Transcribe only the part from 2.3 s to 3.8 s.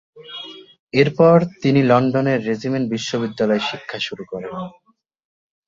regiment বিশ্ববিদ্যালয়ে